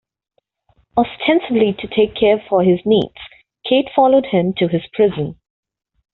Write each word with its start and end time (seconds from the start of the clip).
Ostensibly 0.97 1.73
to 1.77 1.87
care 1.87 2.43
for 2.49 2.63
his 2.63 2.79
needs, 2.87 3.13
Kate 3.63 3.87
followed 3.95 4.25
him 4.31 4.51
to 4.57 4.67
his 4.67 4.87
prison. 4.93 5.35